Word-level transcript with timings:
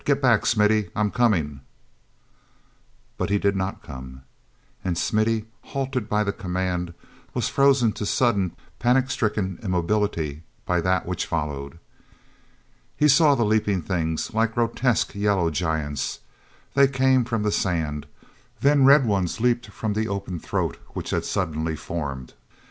"Get 0.03 0.19
back, 0.19 0.47
Smithy! 0.47 0.89
I'm 0.95 1.11
coming—" 1.11 1.61
But 3.19 3.29
he 3.29 3.37
did 3.37 3.55
not 3.55 3.83
come; 3.83 4.23
and 4.83 4.97
Smithy, 4.97 5.45
halted 5.61 6.09
by 6.09 6.23
the 6.23 6.33
command, 6.33 6.95
was 7.35 7.49
frozen 7.49 7.91
to 7.91 8.05
sudden, 8.07 8.53
panic 8.79 9.11
stricken 9.11 9.59
immobility 9.61 10.41
by 10.65 10.81
that 10.81 11.05
which 11.05 11.27
followed. 11.27 11.77
He 12.97 13.07
saw 13.07 13.35
the 13.35 13.45
leaping 13.45 13.83
things, 13.83 14.33
like 14.33 14.55
grotesque 14.55 15.13
yellow 15.13 15.51
giants. 15.51 16.21
They 16.73 16.87
came 16.87 17.23
from 17.23 17.43
the 17.43 17.51
sand; 17.51 18.07
then 18.59 18.85
red 18.85 19.05
ones 19.05 19.39
leaped 19.39 19.67
up 19.69 19.75
from 19.75 19.93
the 19.93 20.07
open 20.07 20.39
throat 20.39 20.77
that 20.95 21.09
had 21.11 21.25
suddenly 21.25 21.75
formed. 21.75 22.33